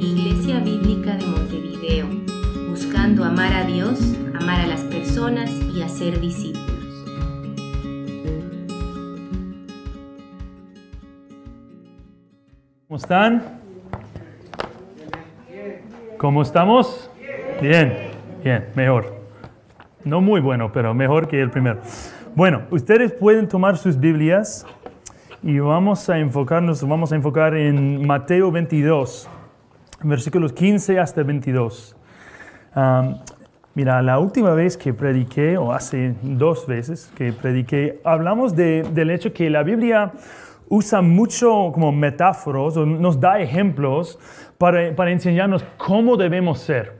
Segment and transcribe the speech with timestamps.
[0.00, 2.06] Iglesia Bíblica de Montevideo,
[2.68, 3.98] buscando amar a Dios,
[4.34, 6.68] amar a las personas y hacer discípulos.
[12.88, 13.42] ¿Cómo están?
[16.16, 17.10] ¿Cómo estamos?
[17.60, 18.10] Bien,
[18.42, 19.14] bien, mejor.
[20.04, 21.80] No muy bueno, pero mejor que el primero.
[22.34, 24.64] Bueno, ustedes pueden tomar sus Biblias
[25.42, 29.28] y vamos a enfocarnos, vamos a enfocar en Mateo 22,
[30.02, 31.96] versículos 15 hasta 22.
[33.74, 39.32] mira, la última vez que prediqué, o hace dos veces que prediqué, hablamos del hecho
[39.32, 40.12] que la Biblia
[40.68, 44.18] usa mucho como metáforos o nos da ejemplos
[44.58, 46.98] para, para enseñarnos cómo debemos ser,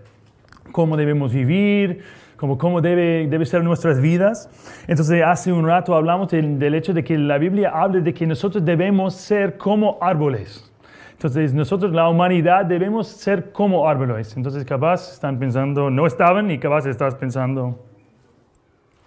[0.70, 2.02] cómo debemos vivir,
[2.38, 4.48] como cómo debe, debe ser nuestras vidas.
[4.86, 8.26] Entonces, hace un rato hablamos del, del, hecho de que la Biblia habla de que
[8.26, 10.64] nosotros debemos ser como árboles.
[11.12, 14.36] Entonces, nosotros, la humanidad, debemos ser como árboles.
[14.36, 17.84] Entonces, capaz están pensando, no estaban y capaz estás pensando,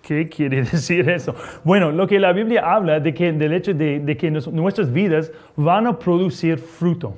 [0.01, 1.35] ¿Qué quiere decir eso?
[1.63, 5.31] Bueno, lo que la Biblia habla de que, del hecho de, de que nuestras vidas
[5.55, 7.15] van a producir fruto.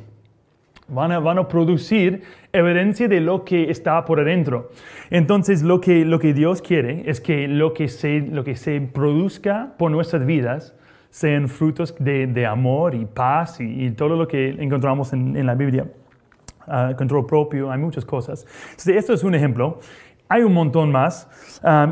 [0.88, 4.70] Van a, van a, producir evidencia de lo que está por adentro.
[5.10, 8.82] Entonces, lo que, lo que Dios quiere es que lo que se, lo que se
[8.82, 10.76] produzca por nuestras vidas
[11.10, 15.56] sean frutos de, de amor y paz y, todo lo que encontramos en, en la
[15.56, 15.86] Biblia.
[16.66, 18.46] Uh, control propio, hay muchas cosas.
[18.72, 19.80] Entonces, esto es un ejemplo.
[20.30, 21.28] Hay un montón más.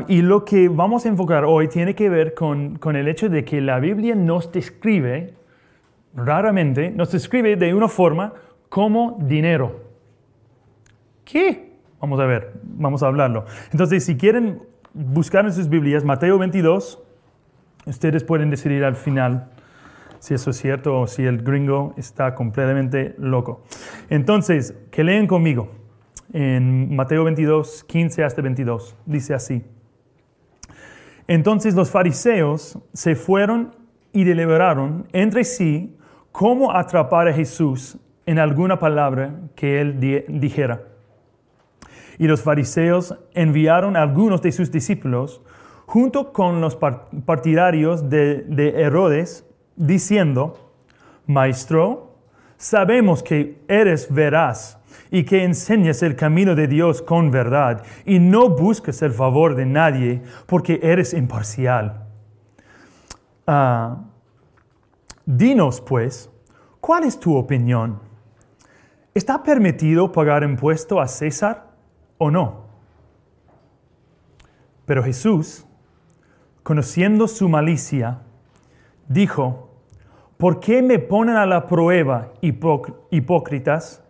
[0.08, 3.44] Y lo que vamos a enfocar hoy tiene que ver con, con el hecho de
[3.44, 5.34] que la Biblia nos describe,
[6.14, 8.32] raramente, nos describe de una forma
[8.72, 9.82] como dinero.
[11.26, 11.76] ¿Qué?
[12.00, 13.44] Vamos a ver, vamos a hablarlo.
[13.70, 14.62] Entonces, si quieren
[14.94, 16.98] buscar en sus Biblias Mateo 22,
[17.84, 19.50] ustedes pueden decidir al final
[20.20, 23.62] si eso es cierto o si el gringo está completamente loco.
[24.08, 25.68] Entonces, que leen conmigo
[26.32, 28.96] en Mateo 22, 15 hasta 22.
[29.04, 29.66] Dice así.
[31.26, 33.76] Entonces los fariseos se fueron
[34.14, 35.94] y deliberaron entre sí
[36.32, 40.82] cómo atrapar a Jesús en alguna palabra que él dijera.
[42.18, 45.40] Y los fariseos enviaron a algunos de sus discípulos
[45.86, 49.44] junto con los partidarios de, de Herodes,
[49.76, 50.72] diciendo,
[51.26, 52.16] Maestro,
[52.56, 54.78] sabemos que eres veraz
[55.10, 59.66] y que enseñas el camino de Dios con verdad y no buscas el favor de
[59.66, 62.06] nadie porque eres imparcial.
[63.46, 64.04] Ah,
[65.26, 66.30] dinos pues,
[66.80, 68.11] ¿cuál es tu opinión?
[69.14, 71.66] ¿Está permitido pagar impuesto a César
[72.18, 72.66] o no?
[74.86, 75.66] Pero Jesús,
[76.62, 78.20] conociendo su malicia,
[79.08, 79.70] dijo,
[80.38, 84.02] ¿por qué me ponen a la prueba, hipócritas?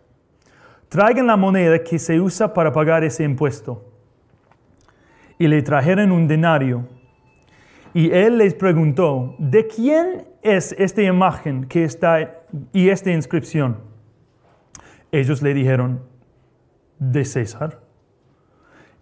[0.93, 3.83] traigan la moneda que se usa para pagar ese impuesto.
[5.39, 6.87] Y le trajeron un denario.
[7.95, 12.33] Y él les preguntó, ¿de quién es esta imagen que está
[12.71, 13.92] y esta inscripción?
[15.13, 16.01] Ellos le dijeron,
[16.97, 17.79] de César.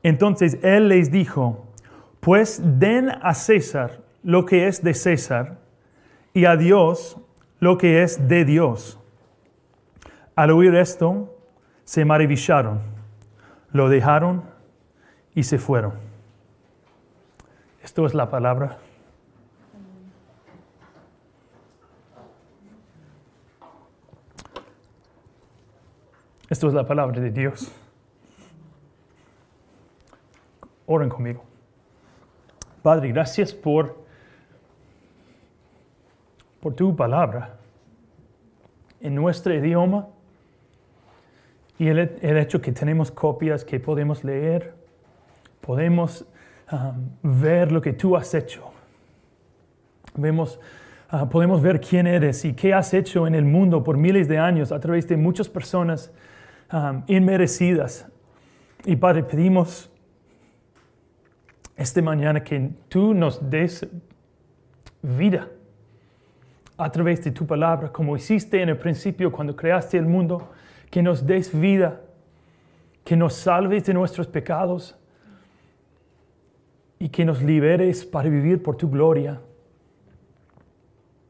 [0.03, 1.67] Entonces él les dijo,
[2.19, 5.59] pues den a César lo que es de César
[6.33, 7.17] y a Dios
[7.59, 8.99] lo que es de Dios.
[10.35, 11.33] Al oír esto,
[11.85, 12.81] se maravillaron,
[13.71, 14.43] lo dejaron
[15.33, 15.93] y se fueron.
[17.83, 18.79] Esto es la palabra.
[26.51, 27.71] Esto es la palabra de Dios.
[30.85, 31.45] Oren conmigo.
[32.83, 34.03] Padre, gracias por,
[36.59, 37.57] por tu palabra
[38.99, 40.09] en nuestro idioma
[41.79, 44.75] y el, hecho que tenemos copias que podemos leer,
[45.61, 46.25] podemos
[46.69, 48.73] um, ver lo que tú has hecho.
[50.15, 50.59] Vemos,
[51.13, 54.37] uh, podemos ver quién eres y qué has hecho en el mundo por miles de
[54.37, 56.11] años a través de muchas personas
[56.71, 58.05] um, inmerecidas.
[58.85, 59.89] Y Padre, pedimos
[61.75, 63.87] esta mañana que tú nos des
[65.01, 65.47] vida
[66.77, 70.49] a través de tu palabra, como hiciste en el principio cuando creaste el mundo
[70.89, 72.01] que nos des vida,
[73.03, 74.97] que nos salves de nuestros pecados
[76.99, 79.41] y que nos liberes para vivir por tu gloria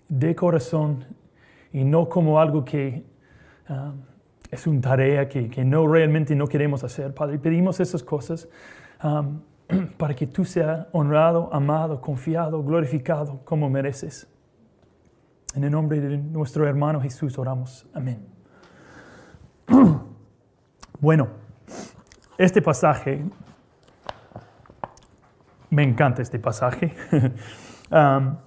[0.08, 1.06] de corazón
[1.72, 3.04] y no como algo que
[3.70, 4.11] um,
[4.52, 7.14] es una tarea que, no realmente no queremos hacer.
[7.14, 8.50] Padre, pedimos esas cosas
[9.02, 9.42] um,
[9.98, 14.28] para que tú seas honrado, amado, confiado, glorificado como mereces.
[15.56, 17.88] En el nombre de nuestro hermano Jesús oramos.
[17.94, 18.28] Amén.
[21.00, 21.30] Bueno,
[22.38, 23.26] este pasaje,
[25.72, 26.94] me encanta este pasaje.
[27.92, 28.38] Um,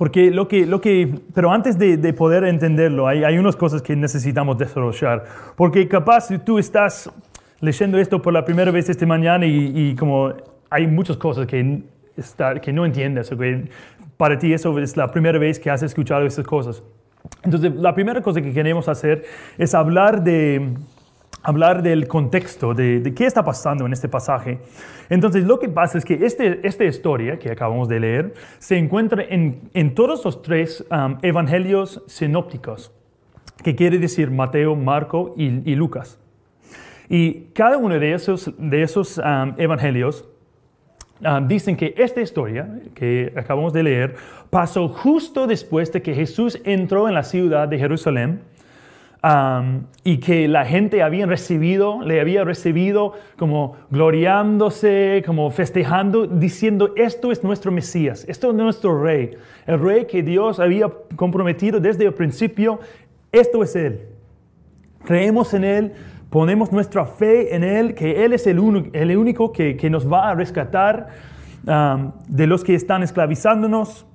[0.00, 3.82] porque lo que, lo que, pero antes de, de poder entenderlo, hay, hay, unas cosas
[3.82, 5.24] que necesitamos desarrollar.
[5.56, 7.10] Porque capaz tú estás
[7.60, 10.32] leyendo esto por la primera vez esta mañana y, y como
[10.70, 11.82] hay muchas cosas que,
[12.16, 13.68] está, que no entiendes, que
[14.16, 16.82] para ti eso es la primera vez que has escuchado esas cosas.
[17.42, 19.26] Entonces, la primera cosa que queremos hacer
[19.58, 20.76] es hablar de,
[21.42, 24.60] hablar del contexto, de, qué está pasando en este pasaje.
[25.08, 29.22] Entonces, lo que pasa es que este, esta historia que acabamos de leer se encuentra
[29.22, 32.92] en, en todos los tres um, evangelios sinópticos,
[33.62, 36.18] que quiere decir Mateo, Marco y, y, Lucas.
[37.08, 40.28] Y cada uno de esos, de esos um, evangelios
[41.24, 44.16] um, dicen que esta historia que acabamos de leer
[44.50, 48.42] pasó justo después de que Jesús entró en la ciudad de Jerusalén
[49.22, 56.94] Um, y que la gente había recibido, le había recibido como gloriándose, como festejando, diciendo,
[56.96, 59.36] esto es nuestro Mesías, esto es nuestro rey,
[59.66, 62.80] el rey que Dios había comprometido desde el principio,
[63.30, 64.06] esto es Él.
[65.04, 65.92] Creemos en Él,
[66.30, 70.10] ponemos nuestra fe en Él, que Él es el, uno, el único que, que, nos
[70.10, 71.08] va a rescatar
[71.66, 74.06] um, de los que están esclavizándonos.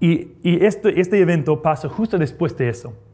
[0.00, 3.05] Y, y este, este evento pasa justo después de eso.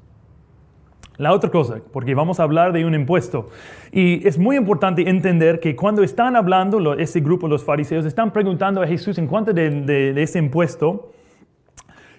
[1.18, 3.48] La otra cosa, porque vamos a hablar de un impuesto.
[3.92, 8.80] Y es muy importante entender que cuando están hablando, ese grupo, los fariseos, están preguntando
[8.80, 11.12] a Jesús en cuanto de, ese impuesto,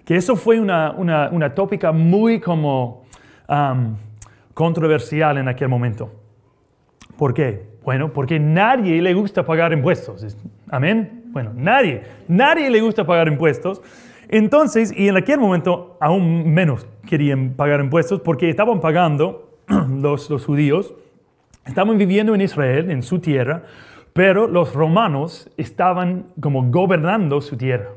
[0.05, 3.03] que eso fue una, una, una tópica muy como
[4.53, 6.11] controversial en aquel momento.
[7.17, 7.73] ¿Por qué?
[7.83, 10.37] Bueno, porque nadie le gusta pagar impuestos.
[10.69, 11.23] Amén.
[11.27, 13.81] Bueno, nadie, nadie le gusta pagar impuestos.
[14.29, 20.93] Entonces, y en aquel momento aún menos querían pagar impuestos porque estaban pagando los, judíos,
[21.65, 23.63] estaban viviendo en Israel, en su tierra,
[24.13, 27.89] pero los romanos estaban como gobernando su tierra.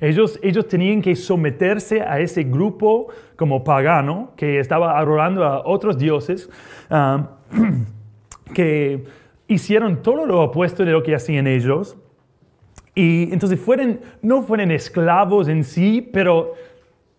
[0.00, 3.06] Ellos, ellos tenían que someterse a ese grupo
[3.36, 6.50] como pagano que estaba adorando a otros dioses,
[6.90, 7.22] uh,
[8.54, 9.04] que
[9.46, 11.96] hicieron todo lo opuesto de lo que hacían ellos.
[12.94, 16.54] Y entonces fueron, no fueron esclavos en sí, pero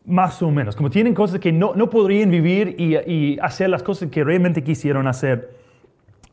[0.06, 3.84] más o menos, como tienen cosas que no, no podrían vivir y, y, hacer las
[3.84, 5.56] cosas que realmente quisieron hacer.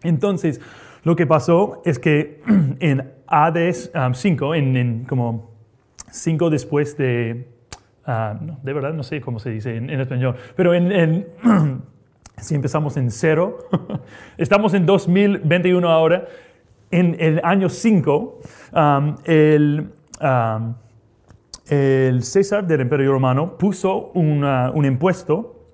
[0.02, 0.60] Entonces,
[1.04, 2.40] lo que pasó es que
[2.80, 5.50] en Hades 5, um, en, en, como
[6.10, 7.46] 5 después de,
[8.06, 11.26] uh, no, de verdad no sé cómo se dice en, en español, pero en, en
[12.40, 13.58] si empezamos en cero,
[14.36, 16.26] estamos en 2021 ahora,
[16.90, 18.40] en el año 5,
[18.72, 19.90] um, el,
[20.20, 20.74] um,
[21.68, 25.66] el, César del Imperio Romano puso una, un impuesto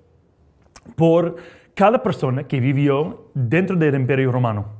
[0.95, 1.35] por
[1.73, 4.77] cada persona que vivió dentro del Imperio Romano.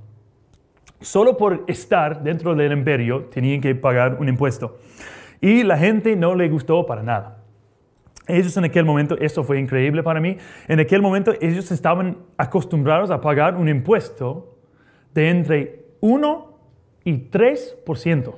[0.99, 4.79] Solo por estar dentro del imperio tenían que pagar un impuesto.
[5.39, 7.43] Y la gente no le gustó para nada.
[8.27, 10.37] Ellos en aquel momento, eso fue increíble para mí,
[10.67, 14.57] en aquel momento ellos estaban acostumbrados a pagar un impuesto
[15.13, 16.57] de entre 1
[17.03, 18.33] y 3%.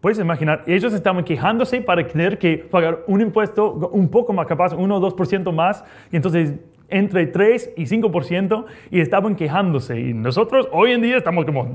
[0.00, 4.72] Puedes imaginar, ellos estaban quejándose para tener que pagar un impuesto un poco más capaz,
[4.72, 6.54] 1 o 2% más, y entonces
[6.88, 9.98] entre 3 y 5%, y estaban quejándose.
[9.98, 11.68] Y nosotros hoy en día estamos como,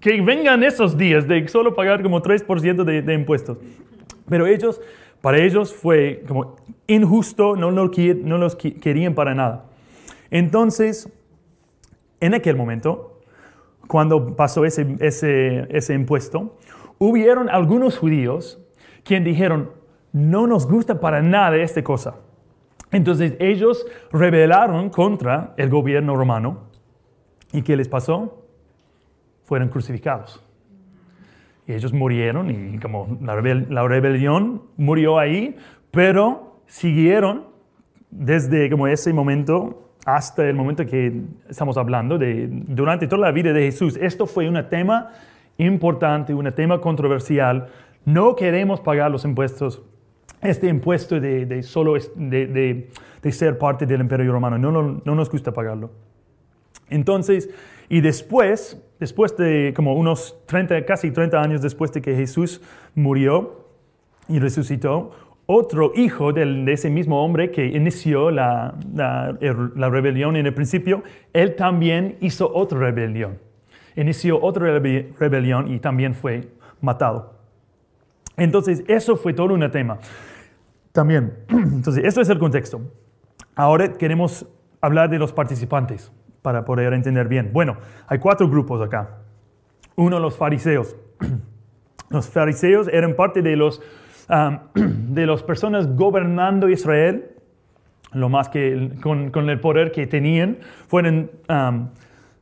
[0.00, 3.58] que vengan esos días de solo pagar como 3% de, de impuestos.
[4.28, 4.80] Pero ellos,
[5.20, 9.66] para ellos fue como injusto, no, los querían para nada.
[10.30, 11.08] Entonces,
[12.20, 13.07] en aquel momento,
[13.88, 16.56] cuando pasó ese, ese, impuesto,
[16.98, 18.62] hubieron algunos judíos
[19.02, 19.72] quienes dijeron,
[20.12, 22.16] no nos gusta para nada esta cosa.
[22.92, 26.68] Entonces ellos rebelaron contra el gobierno romano.
[27.52, 28.44] ¿Y qué les pasó?
[29.44, 30.44] Fueron crucificados.
[31.66, 35.56] Y ellos murieron y como la, la rebelión murió ahí,
[35.90, 37.46] pero siguieron
[38.10, 41.12] desde como ese momento hasta el momento que
[41.50, 43.98] estamos hablando, de, durante toda la vida de Jesús.
[44.00, 45.10] Esto fue un tema
[45.58, 47.66] importante, un tema controversial.
[48.06, 49.82] No queremos pagar los impuestos,
[50.40, 52.88] este impuesto de, solo de,
[53.22, 54.56] de, ser parte del imperio romano.
[54.56, 55.90] No, no, no, nos gusta pagarlo.
[56.88, 57.50] Entonces,
[57.90, 62.62] y después, después de como unos 30, casi 30 años después de que Jesús
[62.94, 63.66] murió
[64.26, 65.10] y resucitó,
[65.50, 69.34] otro hijo de ese mismo hombre que inició la, la,
[69.74, 71.02] la, rebelión en el principio,
[71.32, 73.38] él también hizo otra rebelión.
[73.96, 76.50] Inició otra rebelión y también fue
[76.82, 77.38] matado.
[78.36, 79.98] Entonces, eso fue todo un tema.
[80.92, 82.82] También, entonces, eso es el contexto.
[83.54, 84.46] Ahora queremos
[84.82, 86.12] hablar de los participantes
[86.42, 87.52] para poder entender bien.
[87.54, 89.16] Bueno, hay cuatro grupos acá.
[89.96, 90.94] Uno, los fariseos.
[92.10, 93.82] Los fariseos eran parte de los
[94.74, 97.30] de las personas gobernando Israel,
[98.12, 101.30] lo más que con, el poder que tenían, fueron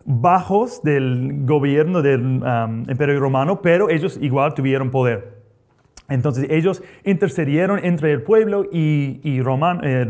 [0.05, 2.43] bajos del gobierno del
[2.89, 5.37] imperio romano, pero ellos igual tuvieron poder.
[6.09, 10.07] Entonces ellos intercedieron entre el pueblo y, y eh,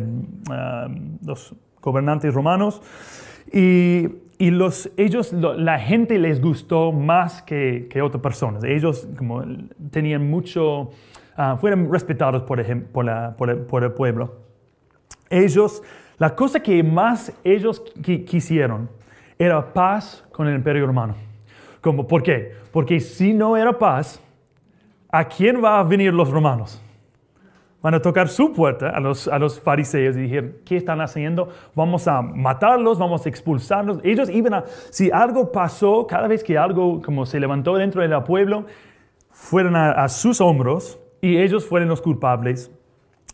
[1.24, 2.82] los gobernantes romanos
[3.50, 8.64] y, y los, ellos, la gente les gustó más que, que otras personas.
[8.64, 9.42] Ellos como
[9.90, 10.90] tenían mucho,
[11.36, 12.62] uh, fueron respetados por,
[12.92, 14.36] por, la, por, el, por, el, pueblo.
[15.30, 15.82] Ellos,
[16.18, 18.88] la cosa que más ellos quisieron
[19.38, 21.14] era paz con el imperio romano.
[21.80, 22.54] Como, ¿Por qué?
[22.72, 24.20] Porque si no era paz,
[25.08, 26.82] ¿a quién va a venir los romanos?
[27.82, 31.50] Van a tocar su puerta a los, a los fariseos y decir, ¿qué están haciendo?
[31.74, 34.00] Vamos a matarlos, vamos a expulsarlos.
[34.02, 38.20] Ellos iban a, si algo pasó, cada vez que algo como se levantó dentro del
[38.24, 38.66] pueblo,
[39.30, 42.70] fueron a, a sus hombros y ellos fueron los culpables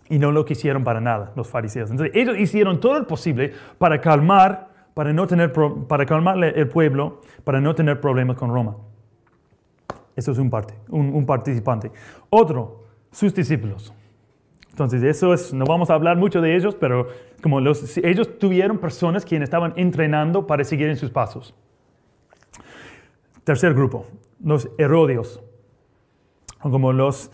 [0.08, 1.90] y no lo quisieron para nada, los fariseos.
[1.90, 5.52] Entonces ellos hicieron todo lo posible para calmar, para, no tener,
[5.88, 8.76] para calmar el pueblo, para no tener problemas con Roma.
[10.14, 11.90] Eso es un, parte, un, participante.
[12.28, 13.94] Otro, sus discípulos.
[14.70, 17.08] Entonces, eso es, no vamos a hablar mucho de ellos, pero
[17.42, 21.54] como los, ellos tuvieron personas quienes estaban entrenando para seguir en sus pasos.
[23.44, 24.06] Tercer grupo,
[24.42, 25.42] los Herodios.
[26.60, 27.30] Como los,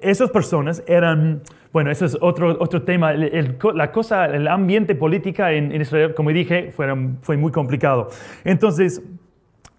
[0.00, 3.12] esas personas eran, bueno, eso es otro, otro tema.
[3.12, 6.86] la cosa, el ambiente político en, Israel, como dije, fue,
[7.22, 8.08] fue muy complicado.
[8.44, 9.02] Entonces,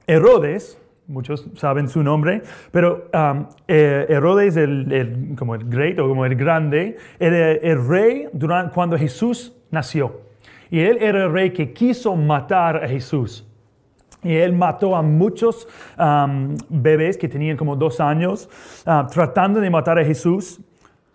[0.08, 0.77] Herodes,
[1.08, 2.41] muchos saben su nombre,
[2.72, 8.74] pero um, Herodes, el, como el great o como el grande, era el rey durante,
[8.74, 10.22] cuando Jesús nació.
[10.70, 13.48] Y él era el rey que quiso matar a Jesús.
[14.24, 15.68] Y él mató a muchos
[16.70, 18.50] bebés que tenían como dos años,
[18.86, 20.60] uh, tratando de matar a Jesús.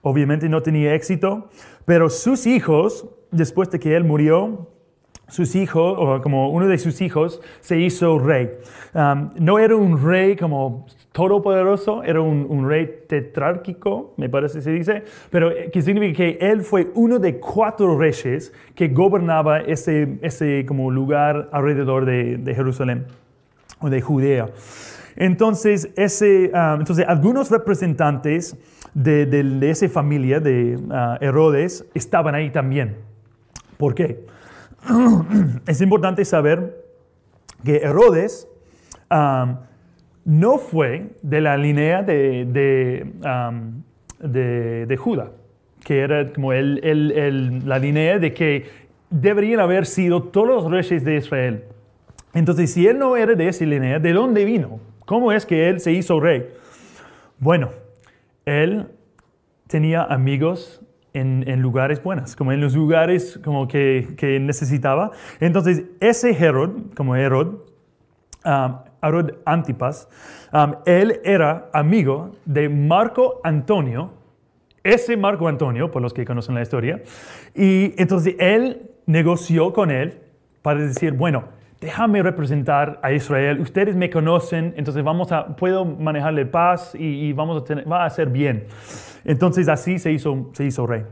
[0.02, 1.48] Obviamente no tenía éxito,
[1.84, 4.68] pero sus hijos, después de que él murió,
[5.28, 8.50] sus hijos, o como uno de sus hijos, se hizo rey.
[9.36, 10.86] No era un rey como
[11.18, 16.62] todopoderoso, era un, rey tetrárquico, me parece se dice, pero eh, que significa que él
[16.62, 23.06] fue uno de cuatro reyes que gobernaba ese, ese como lugar alrededor de, Jerusalén
[23.80, 24.50] o de Judea.
[25.16, 28.56] Entonces, ese, um, entonces algunos representantes
[28.94, 32.96] de, esa familia de uh, Herodes estaban ahí también.
[33.76, 34.24] ¿Por qué?
[35.66, 36.84] es importante saber
[37.64, 38.46] que Herodes
[40.24, 42.44] no fue de la línea de,
[44.20, 45.30] de, Judá,
[45.84, 48.66] que era como la línea de que
[49.10, 51.64] deberían haber sido todos los reyes de Israel.
[52.34, 54.80] Entonces, si él no era de esa línea, ¿de dónde vino?
[55.06, 56.46] ¿Cómo es que él se hizo rey?
[57.38, 57.70] Bueno,
[58.44, 58.86] él
[59.66, 60.82] tenía amigos
[61.14, 65.10] en, lugares buenos, como en los lugares como que, que necesitaba.
[65.40, 67.56] Entonces, ese Herod, como Herod,
[69.02, 70.08] Herod Antipas,
[70.52, 74.10] um, él era amigo de Marco Antonio,
[74.82, 77.02] ese Marco Antonio, por los que conocen la historia,
[77.54, 80.20] y entonces él negoció con él
[80.62, 81.44] para decir, bueno,
[81.80, 87.62] déjame representar a Israel, ustedes me conocen, entonces vamos a, puedo manejarle paz y, vamos
[87.62, 88.64] a tener, va a ser bien.
[89.24, 91.04] Entonces así se hizo, se hizo rey.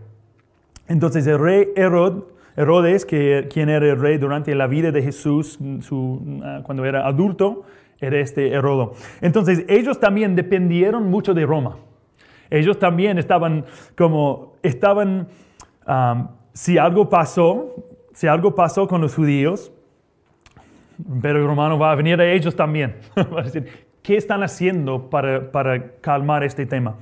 [0.89, 2.25] Entonces el rey Herod,
[2.57, 7.07] Herodes, que, quien era el rey durante la vida de Jesús su, ah, cuando era
[7.07, 7.65] adulto,
[8.01, 8.95] era este Herodo.
[9.21, 11.77] Entonces ellos también dependieron mucho de Roma.
[12.51, 13.65] Ellos también estaban
[13.97, 15.29] como, estaban,
[16.53, 17.75] si algo pasó,
[18.13, 19.73] si algo pasó con los judíos,
[21.21, 22.97] pero el romano va a venir a ellos también.
[24.07, 26.95] ¿qué están haciendo para, para calmar este tema?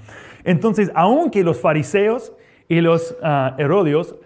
[0.42, 2.32] Entonces, aunque los fariseos
[2.66, 4.16] y los uh, herodios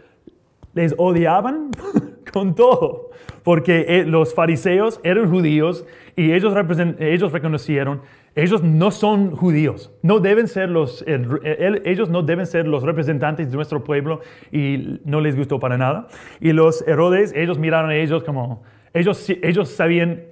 [0.78, 1.70] les odiaban
[2.32, 3.10] con todo,
[3.42, 6.54] porque eh, los fariseos eran judíos y ellos,
[7.00, 8.02] ellos reconocieron,
[8.36, 13.56] ellos no son judíos, no deben ser los, ellos no deben ser los representantes de
[13.56, 14.20] nuestro pueblo
[14.52, 16.06] y no les gustó para nada.
[16.40, 18.62] Y los Herodes, ellos miraron a ellos como,
[18.94, 20.22] ellos, ellos sabían,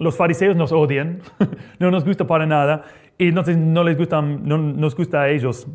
[0.00, 1.20] los fariseos nos odian,
[1.78, 2.84] no nos gusta para nada
[3.16, 5.68] y entonces no les gusta, no nos gusta a ellos,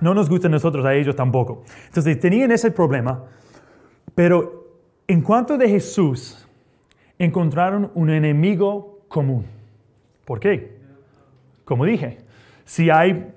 [0.00, 1.62] no nos gusta a nosotros a ellos tampoco.
[1.86, 3.24] Entonces tenían ese problema,
[4.14, 4.64] pero
[5.06, 6.46] en cuanto de Jesús,
[7.18, 9.46] encontraron un enemigo común.
[10.24, 10.76] ¿Por qué?
[11.64, 12.18] Como dije,
[12.64, 13.32] si hay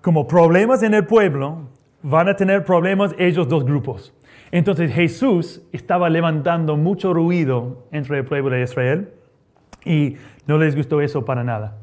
[0.00, 1.68] como problemas en el pueblo,
[2.02, 4.14] van a tener problemas ellos dos grupos.
[4.50, 9.12] Entonces Jesús estaba levantando mucho ruido entre el pueblo de Israel
[9.84, 11.76] y no les gustó eso para nada.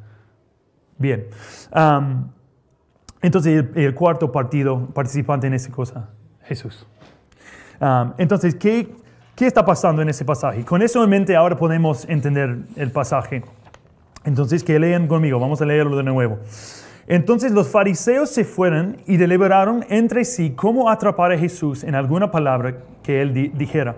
[0.97, 1.27] Bien.
[3.21, 6.09] entonces el, cuarto partido participante en esa cosa,
[6.43, 6.87] Jesús.
[8.17, 8.89] Entonces, ¿qué,
[9.35, 10.63] ¿qué está pasando en ese pasaje?
[10.65, 13.43] Con eso en mente ahora podemos entender el pasaje.
[14.25, 16.39] Entonces, que lean conmigo, vamos a leerlo de nuevo.
[17.07, 22.31] Entonces los fariseos se fueron y deliberaron entre sí cómo atrapar a Jesús en alguna
[22.31, 23.95] palabra que él dijera.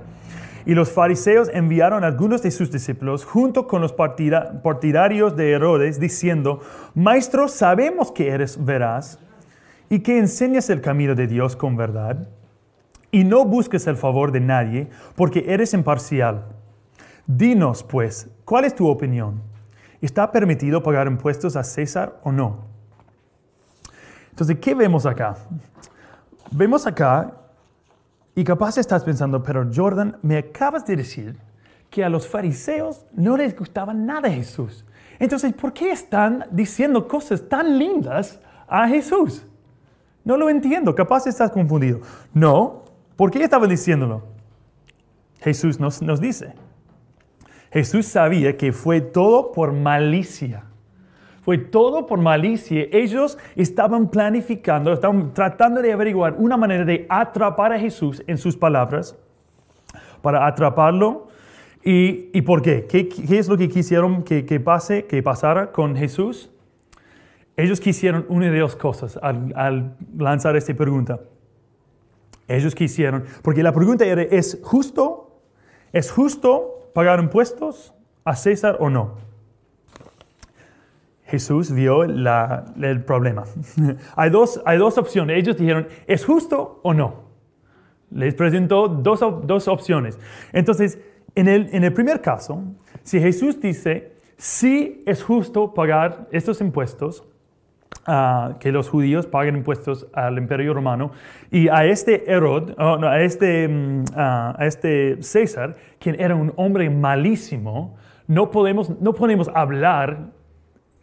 [0.64, 6.60] Y los fariseos enviaron algunos de sus discípulos junto con los partidarios de Herodes diciendo,
[6.94, 9.18] Maestro, sabemos que eres veraz
[9.90, 12.28] y que enseñas el camino de Dios con verdad
[13.12, 16.46] y no busques el favor de nadie porque eres imparcial.
[17.26, 19.42] Dinos, pues, ¿cuál es tu opinión?
[20.02, 22.66] ¿Está permitido pagar impuestos a César o no?
[24.32, 25.36] Entonces, ¿qué vemos acá?
[26.52, 27.34] Vemos acá,
[28.40, 31.38] y capaz estás pensando, pero Jordan, me acabas de decir
[31.90, 34.86] que a los fariseos no les gustaba nada Jesús.
[35.20, 39.46] Entonces, ¿por qué están diciendo cosas tan lindas a Jesús?
[40.24, 42.00] No lo entiendo, capaz estás confundido.
[42.34, 42.86] No,
[43.20, 44.24] ¿por qué estaban diciéndolo?
[45.42, 46.54] Jesús nos, nos dice.
[47.70, 50.64] Jesús sabía que fue todo por malicia.
[51.42, 52.88] Fue todo por malicia.
[52.94, 58.56] Ellos estaban planificando, estaban tratando de averiguar una manera de atrapar a Jesús en sus
[58.56, 59.18] palabras,
[60.22, 61.28] para atraparlo.
[61.84, 62.86] ¿Y, por qué?
[62.88, 63.10] qué?
[63.38, 66.50] es lo que quisieron que, pase, que pasara con Jesús?
[67.58, 71.20] Ellos quisieron una de dos cosas al, al lanzar esta pregunta.
[72.50, 75.40] Ellos quisieron, porque la pregunta era, ¿es justo?
[75.94, 77.94] ¿Es justo pagar impuestos
[78.26, 79.18] a César o no?
[81.26, 83.44] Jesús vio el problema.
[84.16, 85.38] hay, dos, hay dos opciones.
[85.38, 87.30] Ellos dijeron, ¿es justo o no?
[88.10, 90.18] Les presentó dos, dos opciones.
[90.52, 90.98] Entonces,
[91.36, 92.64] en el, en el primer caso,
[93.04, 97.29] si Jesús dice, sí es justo pagar estos impuestos,
[98.08, 101.12] uh, que los judíos paguen impuestos al imperio romano,
[101.52, 106.90] y a este Herod, oh, a, este, mm, a este César, quien era un hombre
[106.90, 107.98] malísimo,
[108.28, 110.32] no podemos, no podemos hablar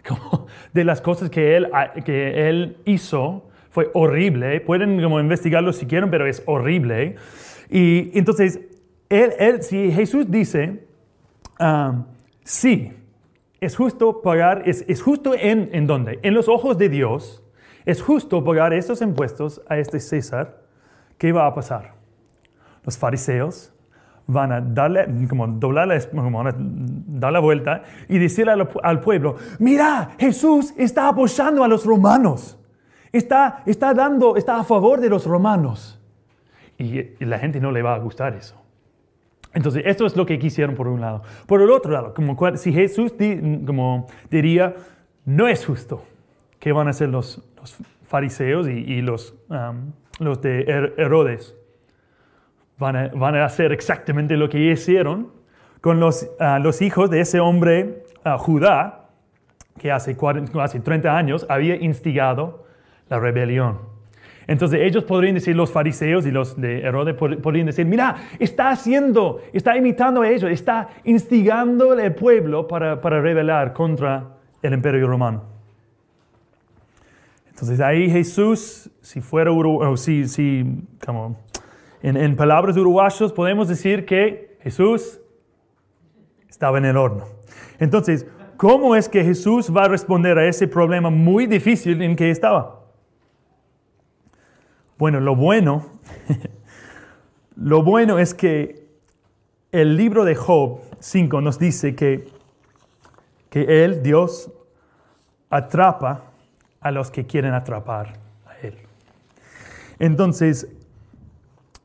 [0.73, 1.69] de las cosas que él,
[2.05, 4.61] que él hizo fue horrible.
[4.61, 7.17] Pueden como investigarlo si quieren, pero es horrible.
[7.69, 8.61] Y entonces,
[9.11, 10.87] él, él, si Jesús dice,
[11.61, 12.05] um,
[12.43, 12.93] sí,
[13.61, 16.19] es justo pagar, es, es justo en, en dónde?
[16.23, 17.43] En los ojos de Dios,
[17.85, 20.63] es justo pagar estos impuestos a este César,
[21.19, 21.95] ¿qué va a pasar?
[22.85, 23.73] Los fariseos
[24.27, 30.11] van a darle, como doblar la, como dar la vuelta y decirle al, pueblo, mira,
[30.19, 32.59] Jesús está apoyando a los romanos,
[33.13, 36.01] está, está dando, está a favor de los romanos.
[36.79, 38.61] Y, la gente no le va a gustar eso.
[39.57, 41.23] Entonces, esto es lo que quisieron por un lado.
[41.47, 43.15] Por el otro lado, como si Jesús
[43.65, 44.75] como diría,
[45.25, 46.05] no es justo,
[46.59, 47.43] ¿qué van a hacer los,
[48.07, 49.35] fariseos y, los,
[50.19, 51.57] los de Herodes?
[52.77, 52.97] van
[53.35, 55.33] a, hacer exactamente lo que hicieron
[55.81, 59.09] con los, ah, los hijos de ese hombre uh, Judá,
[59.79, 62.67] que hace, 40, hace 30 años había instigado
[63.09, 63.96] la rebelión.
[64.49, 69.41] Entonces ellos podrían decir, los fariseos y los de Herodes podrían decir, mira, está haciendo,
[69.53, 75.57] está imitando a ellos, está instigando al pueblo para, para rebelar contra el imperio romano.
[77.57, 80.65] Entonces ahí Jesús, si fuera, o si, si
[81.05, 81.39] como
[82.03, 85.21] en, palabras uruguayos podemos decir que Jesús
[86.49, 87.25] estaba en el horno.
[87.79, 92.31] Entonces, ¿cómo es que Jesús va a responder a ese problema muy difícil en que
[92.31, 92.86] estaba?
[94.99, 95.85] Bueno, lo bueno,
[97.57, 98.87] lo bueno es que
[99.71, 102.29] el libro de Job 5 nos dice que,
[103.51, 104.51] que Él, Dios,
[105.51, 106.25] atrapa
[106.81, 108.15] a los que quieren atrapar
[108.47, 108.75] a Él.
[109.99, 110.67] Entonces,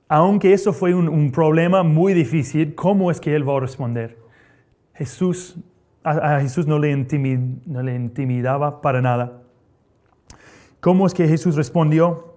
[0.08, 4.18] aunque eso fue un, problema muy difícil, ¿cómo es que él va a responder?
[4.94, 5.58] Jesús,
[6.04, 6.96] a, Jesús no le,
[7.66, 9.42] no le intimidaba para nada.
[10.80, 12.31] ¿Cómo es que Jesús respondió?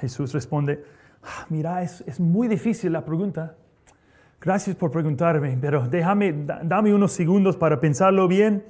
[0.00, 0.82] Jesús responde,
[1.22, 3.56] ah, mira, es, muy difícil la pregunta.
[4.40, 6.32] Gracias por preguntarme, pero déjame,
[6.62, 8.64] dame unos segundos para pensarlo bien.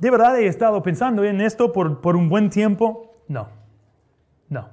[0.00, 3.14] ¿De verdad he estado pensando en esto por, por un buen tiempo?
[3.28, 3.48] No,
[4.48, 4.68] no.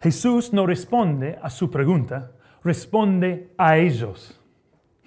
[0.00, 2.32] Jesús no responde a su pregunta,
[2.64, 4.40] responde a ellos.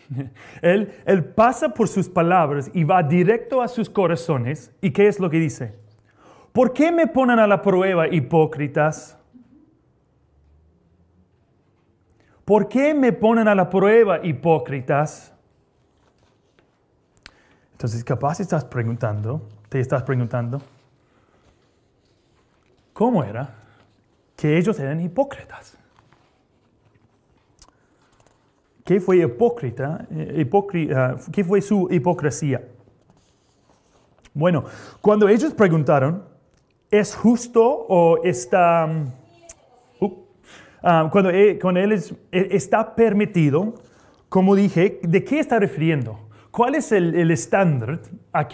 [0.64, 4.72] Él, él pasa por sus palabras y va directo a sus corazones.
[4.82, 5.76] ¿Y qué es lo que dice?
[6.52, 9.19] ¿por qué me ponen a la prueba, hipócritas?
[12.50, 15.32] ¿Por qué me ponen a la prueba, hipócritas?
[17.74, 20.60] Entonces, capaz estás preguntando, te estás preguntando,
[22.92, 23.54] ¿cómo era
[24.36, 25.78] que ellos eran hipócritas?
[28.84, 30.08] ¿Qué fue hipócrita?
[30.10, 30.50] Eh,
[30.96, 32.64] ah, ¿Qué fue su hipocresía?
[34.34, 34.64] Bueno,
[35.02, 36.24] cuando ellos preguntaron,
[36.90, 38.90] ¿es justo o está...
[40.82, 41.92] Ah, cuando, él, él
[42.32, 43.76] e, está permitido,
[44.30, 46.20] como dije, ¿de qué está refiriendo?
[46.52, 48.00] ¿Cuál es el, estándar
[48.34, 48.48] a,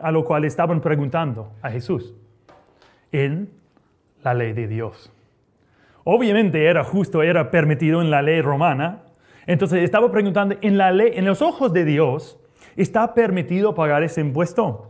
[0.00, 2.14] a lo cual estaban preguntando a Jesús?
[3.10, 3.50] En
[4.22, 5.12] la ley de Dios.
[6.04, 9.02] Obviamente era justo, era permitido en la ley romana,
[9.46, 12.38] entonces estaba preguntando, en la ley, en los ojos de Dios,
[12.76, 14.88] ¿está permitido pagar ese impuesto?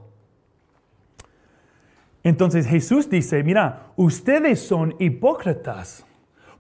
[2.25, 6.05] Entonces Jesús dice, mira, ustedes son hipócritas.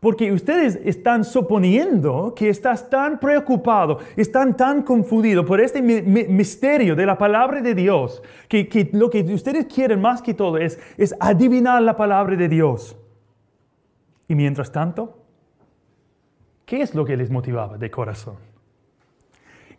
[0.01, 7.05] Porque ustedes están suponiendo que estás tan preocupado, están tan confundidos por este misterio de
[7.05, 11.83] la palabra de Dios, que, lo que ustedes quieren más que todo es, es adivinar
[11.83, 12.97] la palabra de Dios.
[14.29, 15.19] Y mientras tanto,
[16.69, 18.37] ¿Qué es lo que les motivaba de corazón?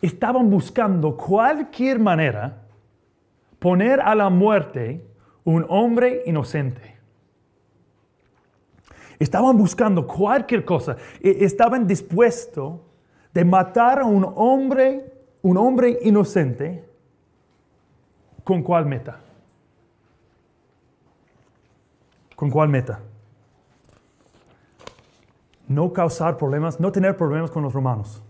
[0.01, 2.63] Estaban buscando cualquier manera
[3.59, 5.05] poner a la muerte
[5.43, 6.98] un hombre inocente.
[9.19, 10.95] Estaban buscando cualquier cosa.
[11.21, 12.79] E, estaban dispuestos
[13.33, 16.83] de matar a un hombre, un hombre inocente.
[18.43, 19.19] ¿Con cuál meta?
[22.35, 23.01] ¿Con cuál meta?
[25.69, 28.21] no causar problemas, no tener problemas con los romanos.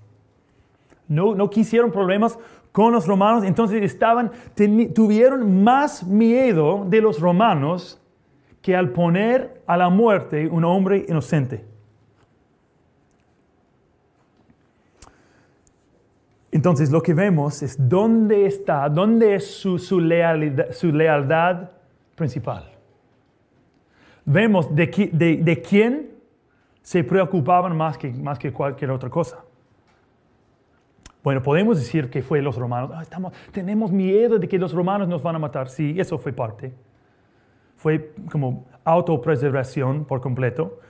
[1.07, 2.37] No, no quisieron problemas
[2.71, 4.31] con los romanos, entonces estaban,
[4.93, 7.98] tuvieron más miedo de los romanos
[8.61, 11.65] que al poner a la muerte un hombre inocente.
[16.51, 21.69] Entonces lo que vemos es dónde está, dónde es su, lealidad, su lealtad,
[22.15, 22.71] principal.
[24.25, 24.89] Vemos de,
[25.67, 26.09] quién
[26.81, 29.43] se preocupaban más que, más que cualquier otra cosa.
[31.23, 32.91] Bueno, podemos decir que fue los romanos.
[33.01, 35.69] Estamos, tenemos miedo de que los romanos nos van a matar.
[35.69, 36.73] Sí, eso fue parte.
[37.79, 40.81] Fue como autopreservación por completo.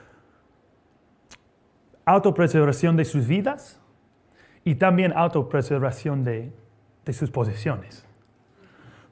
[2.03, 3.79] Autopreservación de sus vidas
[4.65, 6.51] y también autopreservación de,
[7.11, 8.07] sus posesiones.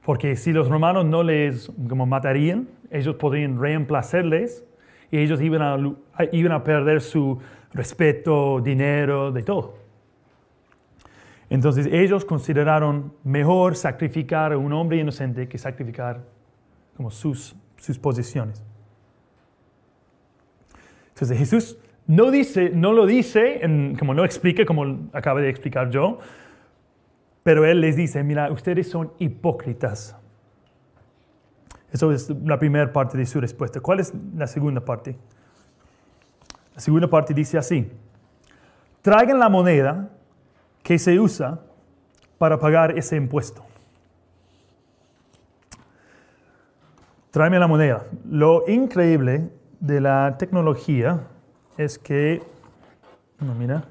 [0.04, 4.64] Porque si los romanos no les como matarían, ellos podrían reemplazarles
[5.12, 7.38] y ellos iban a, iban a perder su
[7.72, 9.76] respeto, dinero, de todo.
[11.48, 16.24] Entonces ellos consideraron mejor sacrificar a un hombre inocente que sacrificar
[16.96, 18.62] como sus, sus posiciones.
[21.08, 23.60] Entonces Jesús no, dice, no lo dice,
[23.98, 26.18] como no explica, como acabo de explicar yo,
[27.42, 30.16] pero Él les dice, mira, ustedes son hipócritas.
[31.90, 33.80] Eso es la primera parte de su respuesta.
[33.80, 35.16] ¿Cuál es la segunda parte?
[36.74, 37.90] La segunda parte dice así,
[39.02, 40.10] traigan la moneda
[40.82, 41.60] que se usa
[42.36, 43.64] para pagar ese impuesto.
[47.38, 48.04] Tráeme la moneda.
[48.28, 49.48] Lo increíble
[49.78, 51.20] de la tecnología
[51.76, 52.42] es que,
[53.38, 53.84] no, mira,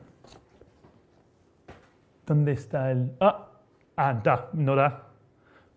[2.26, 3.14] ¿dónde está el?
[3.22, 3.48] Ah,
[3.96, 5.08] ah, no da.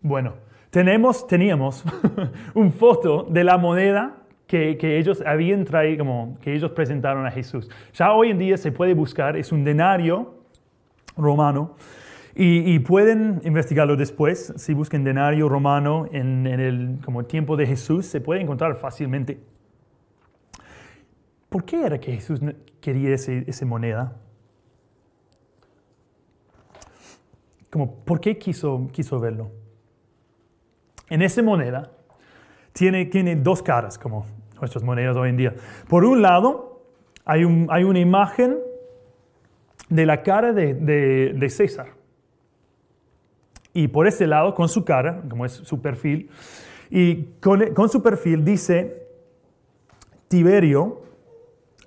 [0.00, 0.35] Bueno,
[0.70, 1.85] tenemos, teníamos
[2.54, 4.16] un foto de la moneda
[4.48, 7.70] que, ellos habían traído, como que ellos presentaron a Jesús.
[7.92, 10.35] Ya hoy en día se puede buscar, es un denario
[11.16, 11.76] romano.
[12.34, 18.20] Y, pueden investigarlo después, si buscan denario romano en, el como tiempo de Jesús, se
[18.20, 19.40] puede encontrar fácilmente.
[21.48, 22.40] ¿Por qué era que Jesús
[22.80, 24.16] quería esa moneda?
[27.70, 29.50] Como, ¿Por qué quiso, quiso verlo?
[31.08, 31.90] En esa moneda
[32.72, 34.26] tiene, tiene dos caras, como
[34.60, 35.54] nuestras monedas hoy en día.
[35.88, 36.82] Por un lado,
[37.24, 38.58] hay, un, hay una imagen
[39.88, 41.88] de la cara de, de, César.
[43.72, 46.30] Y por ese lado, con su cara, como es su perfil,
[46.90, 49.06] y con, su perfil dice
[50.28, 51.02] Tiberio,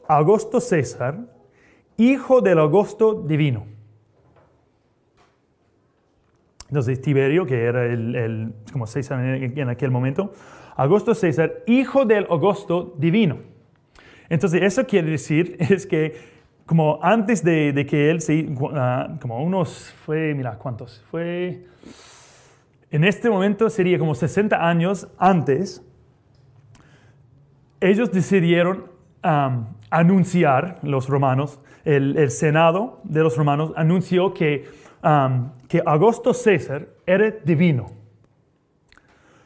[0.08, 1.20] Augusto César,
[1.98, 3.66] hijo del Augusto divino.
[6.70, 10.32] Entonces Tiberio, que era el, como César en, aquel momento,
[10.76, 13.40] Augusto César, hijo del Augusto divino.
[14.30, 16.33] Entonces eso quiere decir es que
[16.66, 21.04] como antes de, que él se, ah, como unos, fue, mira, ¿cuántos?
[21.12, 21.66] Fue,
[22.92, 25.84] en este momento sería como 60 años antes
[27.84, 28.86] ellos decidieron
[29.90, 34.66] anunciar, los romanos, el, Senado de los romanos anunció que,
[35.68, 37.92] que Augusto César era divino.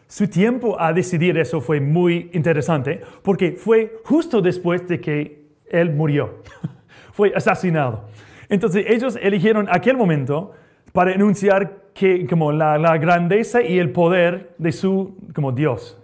[0.07, 5.93] Su tiempo a decidir eso fue muy interesante porque fue justo después de que él
[5.93, 6.43] murió,
[7.17, 8.03] fue asesinado.
[8.47, 10.51] Entonces ellos eligieron aquel momento
[10.93, 15.99] para anunciar que, como la, grandeza y el poder de su como Dios.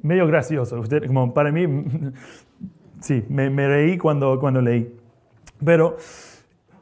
[0.00, 1.66] Medio gracioso, usted, como para mí,
[3.00, 4.90] sí, me, me reí cuando, cuando leí.
[5.62, 5.98] Pero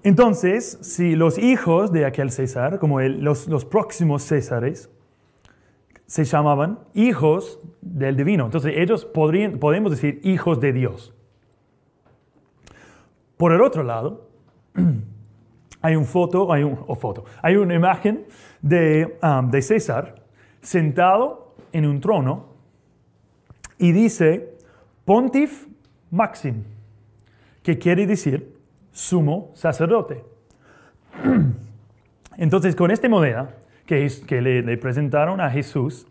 [0.05, 4.91] entonces, si los hijos de aquel César, como los, los próximos Césares,
[6.07, 8.45] se llamaban hijos del divino.
[8.45, 11.14] Entonces ellos podrían, podemos decir hijos de Dios.
[13.37, 14.29] Por el otro lado,
[15.83, 18.27] hay un foto, hay un, foto, hay una imagen
[18.63, 20.23] de, um, de César
[20.61, 22.47] sentado en un trono
[23.79, 24.57] y dice
[25.05, 25.67] Pontif
[26.11, 26.65] Maxim,
[27.63, 28.55] que quiere decir
[28.93, 30.25] sumo sacerdote.
[32.37, 36.07] Entonces, con esta moneda que, que le, le, presentaron a Jesús,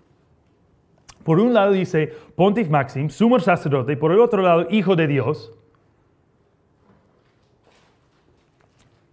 [1.23, 5.07] por un lado dice Pontif Maxim, sumo sacerdote, y por el otro lado, hijo de
[5.07, 5.51] Dios.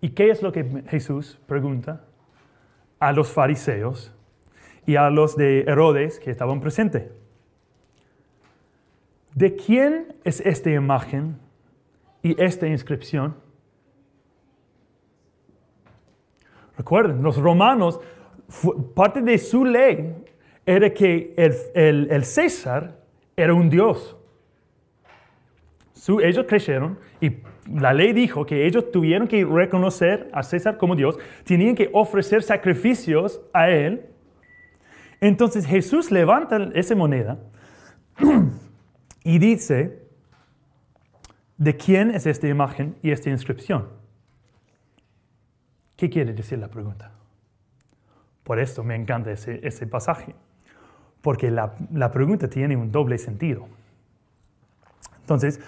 [0.01, 2.05] ¿Y qué es lo que Jesús pregunta
[2.99, 4.15] a los fariseos
[4.87, 7.11] y a los de Herodes que estaban presentes?
[9.35, 11.39] ¿De quién es esta imagen
[12.23, 13.37] y esta inscripción?
[16.77, 18.01] Recuerden, los romanos,
[18.95, 20.25] parte de su ley
[20.65, 22.97] era que el, el, César
[23.37, 24.17] era un dios.
[25.93, 27.31] Su, ellos creyeron y
[27.67, 32.43] la ley dijo que ellos tuvieron que reconocer a César como Dios, tenían que ofrecer
[32.43, 34.07] sacrificios a él.
[35.21, 37.39] Entonces Jesús levanta esa moneda
[39.25, 40.03] y dice,
[41.59, 43.89] ¿de quién es esta imagen y esta inscripción?
[45.97, 47.13] ¿Qué quiere decir la pregunta?
[48.43, 50.35] Por esto me encanta ese, ese pasaje,
[51.21, 53.69] porque la, la pregunta tiene un doble sentido.
[55.21, 55.61] Entonces,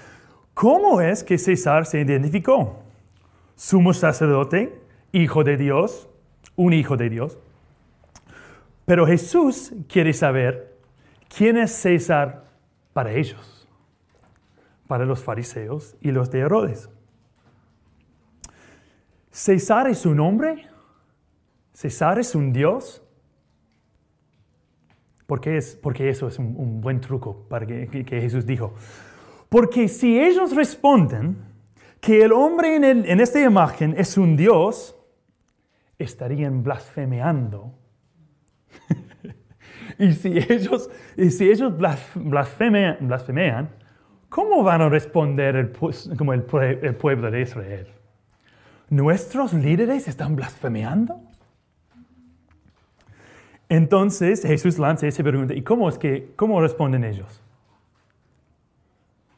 [0.62, 2.85] ¿Cómo es que César se identificó?
[3.57, 6.09] Sumo sacerdote, hijo de Dios,
[6.55, 7.37] un hijo de Dios.
[8.85, 10.79] Pero Jesús quiere saber
[11.37, 12.44] quién es César
[12.92, 13.66] para ellos,
[14.87, 16.88] para los fariseos y los de Herodes.
[19.33, 20.68] ¿César es un hombre?
[21.72, 23.03] ¿César es un Dios?
[25.27, 28.75] Porque, es, porque eso es un, buen truco para que Jesús dijo.
[29.52, 31.36] Porque si ellos responden
[32.00, 34.96] que el hombre en, esta imagen es un Dios,
[35.98, 37.74] estarían blasfemeando.
[39.98, 40.88] y si ellos,
[41.18, 41.74] y si ellos
[42.14, 43.68] blasfemean, blasfemean,
[44.30, 45.72] ¿cómo van a responder el,
[46.16, 46.46] como el,
[46.80, 47.88] el pueblo de Israel?
[48.88, 51.20] ¿Nuestros líderes están blasfemeando?
[53.68, 55.52] Entonces Jesús lanza esa pregunta.
[55.52, 57.41] ¿Y cómo es que, cómo responden ellos?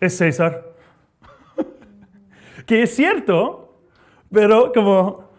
[0.05, 0.75] Es César.
[2.67, 3.79] que es cierto,
[4.31, 5.31] pero como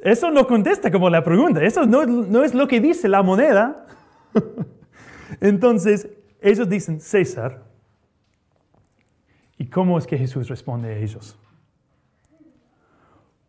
[0.00, 3.86] eso no contesta como la pregunta, eso no, no es lo que dice la moneda.
[5.40, 6.08] Entonces,
[6.40, 7.64] ellos dicen César.
[9.58, 11.38] ¿Y cómo es que Jesús responde a ellos?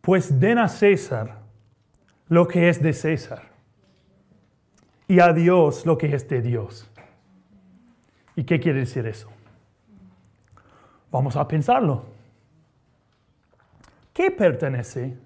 [0.00, 1.42] Pues den a César
[2.28, 3.42] lo que es de César
[5.06, 6.90] y a Dios lo que es de Dios.
[8.36, 9.28] ¿Y qué quiere decir eso?
[11.10, 12.04] Vamos a pensarlo.
[14.12, 15.16] ¿Qué pertenece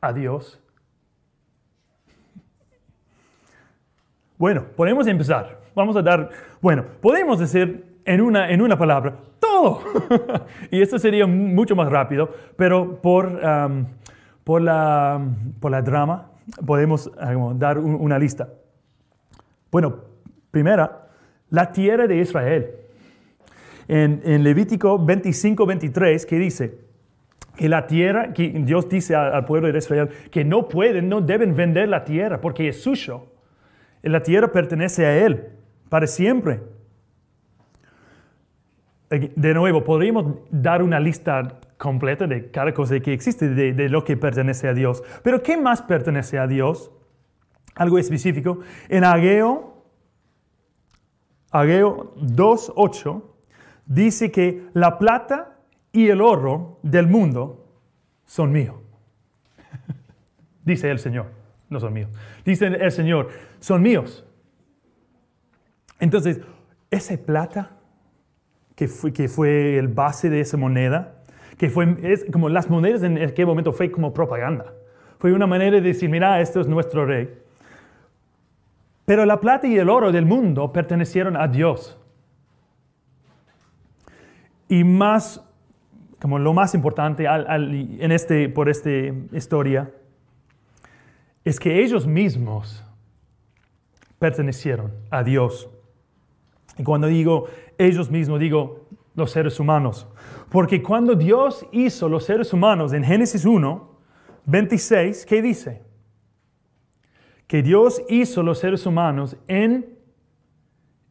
[0.00, 0.60] a Dios?
[4.38, 5.60] Bueno, podemos empezar.
[5.74, 6.30] Vamos a dar,
[6.60, 9.80] bueno, podemos decir en una, en una palabra, todo.
[10.70, 13.40] y esto sería mucho más rápido, pero por,
[14.42, 15.20] por, la,
[15.60, 16.30] por la drama
[16.66, 17.10] podemos
[17.54, 18.48] dar un, una lista.
[19.70, 19.94] Bueno,
[20.50, 21.08] primera,
[21.50, 22.81] la tierra de Israel
[23.88, 26.78] en, Levítico 25, 23, que dice
[27.56, 31.54] que la tierra, que Dios dice al, pueblo de Israel que no pueden, no deben
[31.54, 33.26] vender la tierra porque es suyo.
[34.02, 35.48] La tierra pertenece a Él
[35.88, 36.60] para siempre.
[39.10, 44.04] De nuevo, podríamos dar una lista completa de cada cosa que existe, de, de, lo
[44.04, 45.02] que pertenece a Dios.
[45.22, 46.90] Pero ¿qué más pertenece a Dios?
[47.74, 48.60] Algo específico.
[48.88, 49.84] En Ageo,
[51.50, 53.31] Ageo 2.8
[53.86, 55.56] dice que la plata
[55.92, 57.66] y el oro del mundo
[58.24, 58.76] son míos.
[60.64, 61.26] dice el Señor,
[61.68, 62.10] no son míos.
[62.44, 63.28] Dice el Señor,
[63.60, 64.24] son míos.
[66.00, 66.40] Entonces,
[66.90, 67.70] esa plata
[68.74, 71.22] que fue, que fue el base de esa moneda,
[71.58, 74.72] que fue, es como las monedas en aquel momento fue como propaganda.
[75.18, 77.32] Fue una manera de decir, mira, esto es nuestro rey.
[79.04, 81.98] Pero la plata y el oro del mundo pertenecieron a Dios.
[84.72, 85.44] Y más,
[86.18, 88.88] como lo más importante en este, por esta
[89.32, 89.92] historia,
[91.44, 92.82] es que ellos mismos
[94.18, 95.68] pertenecieron a Dios.
[96.78, 100.06] Y cuando digo ellos mismos, digo los seres humanos.
[100.48, 103.90] Porque cuando Dios hizo los seres humanos en Génesis 1,
[104.46, 105.82] 26, ¿qué dice?
[107.46, 109.98] Que Dios hizo los seres humanos en,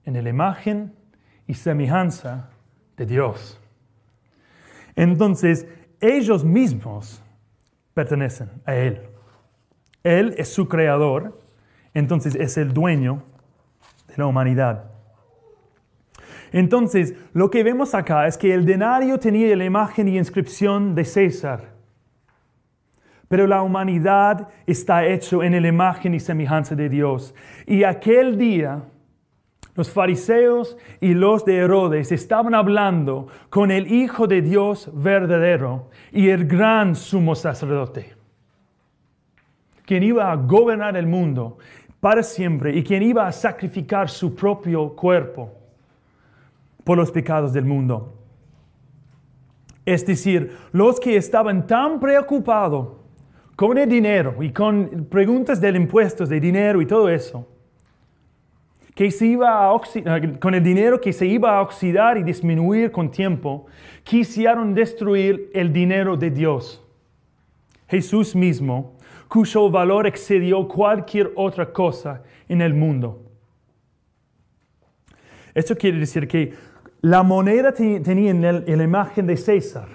[0.04, 0.96] en la imagen
[1.46, 2.50] y semejanza
[2.98, 3.60] de Dios.
[4.96, 5.68] Entonces,
[6.00, 7.22] ellos mismos
[7.94, 9.02] pertenecen a Él.
[10.04, 11.40] Él es su creador,
[11.94, 13.24] entonces es el dueño
[14.08, 14.92] de la humanidad.
[16.52, 21.06] Entonces, lo que vemos acá es que el denario tenía la imagen y inscripción de
[21.06, 21.72] César,
[23.28, 27.34] pero la humanidad está hecho en la imagen y semejanza de Dios.
[27.66, 28.84] Y aquel día,
[29.76, 36.30] los fariseos y los de Herodes estaban hablando con el Hijo de Dios verdadero y
[36.30, 38.22] el gran sumo sacerdote
[39.92, 41.58] quien iba a gobernar el mundo
[42.00, 45.52] para siempre y quien iba a sacrificar su propio cuerpo
[46.86, 48.14] por los pecados del mundo.
[49.86, 52.88] Es decir, los que estaban tan preocupados
[53.58, 57.46] con el dinero y con preguntas del impuestos, de dinero y todo eso,
[58.96, 59.82] que se iba a
[60.40, 63.66] con el dinero que se iba a oxidar y disminuir con tiempo,
[64.04, 66.84] quisieron destruir el dinero de Dios.
[67.88, 73.22] Jesús mismo cuyo valor excedió cualquier otra cosa en el mundo.
[75.54, 76.54] Esto quiere decir que
[77.02, 79.88] la moneda tenía en la imagen de César.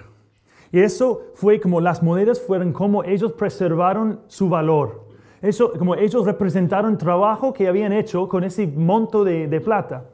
[0.71, 5.06] Y eso fue como las monedas fueron como ellos preservaron su valor.
[5.41, 10.05] Eso, como ellos representaron trabajo que habían hecho con ese monto de, plata.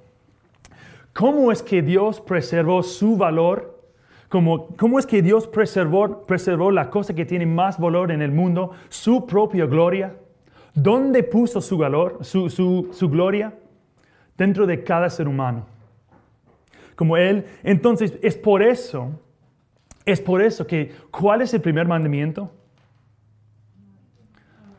[1.14, 3.72] ¿Cómo es que Dios preservó su valor
[4.30, 8.72] ¿Cómo es que Dios preservó, preservó la cosa que tiene más valor en el mundo,
[8.90, 10.16] su propia gloria?
[10.74, 13.54] ¿Dónde puso su, valor, su, su gloria?
[14.36, 15.68] Dentro de cada ser humano.
[16.96, 17.46] Como Él.
[17.62, 19.12] Entonces, es por eso,
[20.04, 22.50] es por eso que, ¿cuál es el primer mandamiento?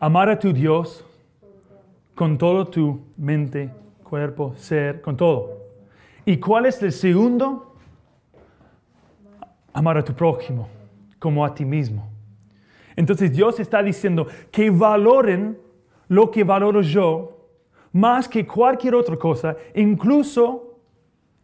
[0.01, 1.05] Amar a tu Dios
[2.15, 3.71] con todo tu mente,
[4.03, 5.65] cuerpo, ser, con todo.
[6.25, 7.75] ¿Y cuál es el segundo?
[9.75, 10.69] amar a tu prójimo
[11.19, 12.09] como a ti mismo.
[12.97, 15.59] Entonces Dios está diciendo que valoren
[16.09, 17.49] lo que valoro yo
[17.93, 20.79] más que cualquier otra cosa, incluso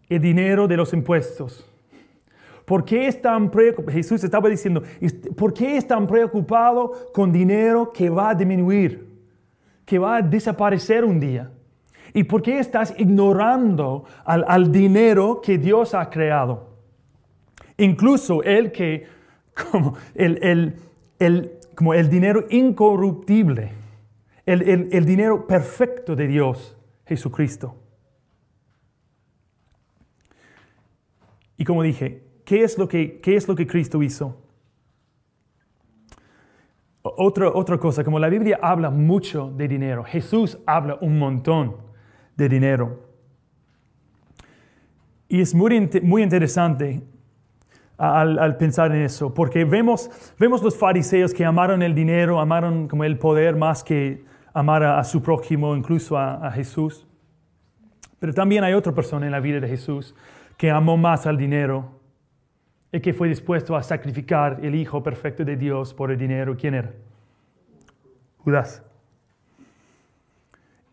[0.08, 1.66] el dinero de los impuestos.
[2.70, 3.50] ¿Por qué están
[3.88, 4.84] Jesús estaba diciendo,
[5.36, 9.08] ¿por qué están preocupados con dinero que va a disminuir,
[9.84, 11.50] que va a desaparecer un día?
[12.14, 16.76] ¿Y por qué estás ignorando al dinero que Dios ha creado?
[17.76, 19.04] Incluso el que,
[19.72, 20.76] como el,
[21.74, 23.72] como el dinero incorruptible,
[24.46, 27.74] el, dinero perfecto de Dios, Jesucristo.
[31.56, 34.36] Y como dije, ¿qué es lo que, qué es lo que Cristo hizo?
[37.00, 41.76] Otra, otra cosa, como la Biblia habla mucho de dinero, Jesús habla un montón
[42.36, 43.04] de dinero.
[45.28, 47.00] Y es muy, muy interesante
[47.96, 53.04] al, pensar en eso, porque vemos, vemos los fariseos que amaron el dinero, amaron como
[53.04, 57.06] el poder más que amar a, su prójimo, incluso a, Jesús.
[58.18, 60.16] Pero también hay otra persona en la vida de Jesús
[60.56, 61.99] que amó más al dinero
[62.92, 66.56] y que fue dispuesto a sacrificar el Hijo perfecto de Dios por el dinero.
[66.56, 66.90] ¿Quién era?
[68.38, 68.82] Judas.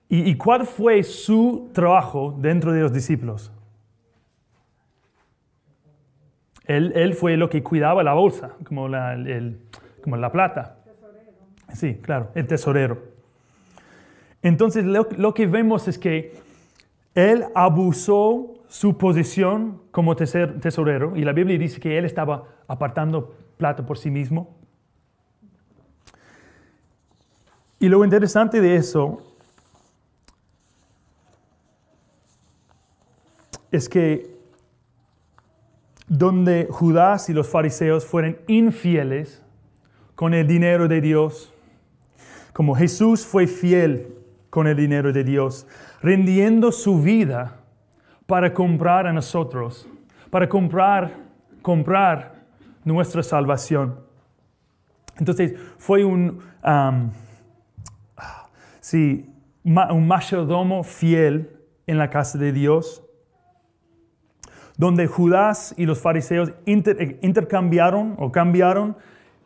[0.09, 3.51] ¿Y, y cuál fue su trabajo dentro de los discípulos?
[6.67, 9.17] Él, fue lo que cuidaba la bolsa, como la,
[10.03, 10.76] como la plata.
[11.74, 13.01] Sí, claro, el tesorero.
[14.41, 16.36] Entonces lo, que vemos es que
[17.15, 23.86] él abusó su posición como tesorero y la Biblia dice que él estaba apartando plata
[23.86, 24.55] por sí mismo.
[27.80, 29.22] Y lo interesante de eso
[33.72, 34.36] es que
[36.07, 39.43] donde Judas y los fariseos fueron infieles
[40.15, 41.53] con el dinero de Dios,
[42.53, 44.15] como Jesús fue fiel
[44.49, 45.68] con el dinero de Dios,
[46.01, 47.59] rindiendo su vida
[48.28, 49.89] para comprar a nosotros,
[50.30, 51.11] para comprar,
[51.61, 52.36] comprar
[52.84, 53.99] nuestra salvación.
[55.17, 57.09] Entonces fue un, um,
[58.80, 61.49] sí, un mayordomo fiel
[61.88, 63.03] en la casa de Dios,
[64.78, 68.95] donde Judas y los fariseos intercambiaron o cambiaron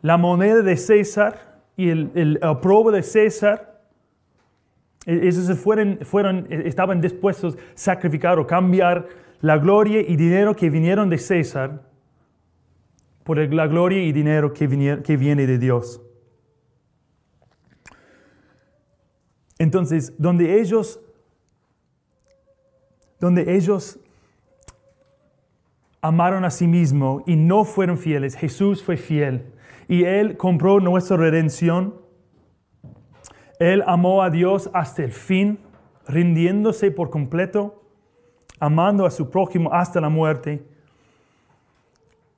[0.02, 2.40] la moneda de César y el, el
[2.92, 3.71] de César.
[5.06, 9.08] Esos fueron, fueron, e-, estaban dispuestos a sacrificar o cambiar
[9.40, 11.82] la gloria y dinero que vinieron de César
[13.24, 16.00] por la gloria y dinero que, que viene de Dios.
[19.58, 21.00] Entonces, donde ellos,
[23.20, 24.00] donde ellos
[26.00, 29.52] amaron a sí mismo y no fueron fieles, Jesús fue fiel
[29.88, 32.01] y Él compró nuestra redención.
[33.62, 35.60] Él amó a Dios hasta el fin,
[36.08, 37.80] rindiéndose por completo,
[38.58, 40.66] amando a su prójimo hasta la muerte.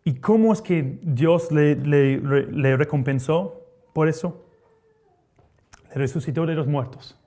[0.04, 3.62] ¿Y cómo es que Dios le, le, recompensó
[3.94, 4.44] por eso?
[5.88, 7.18] Le resucitó de los muertos.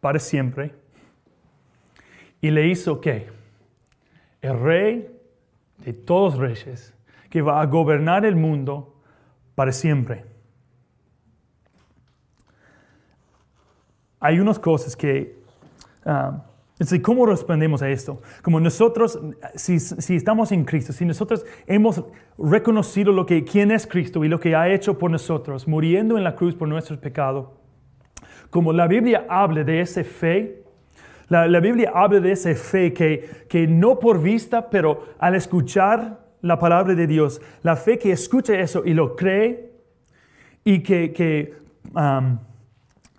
[0.00, 0.74] Para siempre.
[2.40, 3.28] Y le hizo qué?
[4.42, 5.16] El rey
[5.78, 6.92] de todos reyes,
[7.30, 8.95] que va a gobernar el mundo
[9.56, 10.24] para siempre.
[14.20, 15.36] Hay unas cosas que...
[16.04, 16.44] Ah,
[17.02, 18.20] ¿Cómo respondemos a esto?
[18.42, 19.18] Como nosotros,
[19.54, 19.76] si,
[20.14, 22.04] estamos en Cristo, si nosotros hemos
[22.36, 26.24] reconocido lo que, quién es Cristo y lo que ha hecho por nosotros, muriendo en
[26.24, 27.48] la cruz por nuestros pecados,
[28.50, 30.64] como la Biblia habla de esa fe,
[31.28, 36.58] la, Biblia habla de esa fe que, que no por vista, pero al escuchar la
[36.58, 39.72] palabra de Dios, la fe que escucha eso y lo cree
[40.64, 41.54] y que, que
[41.94, 42.38] um,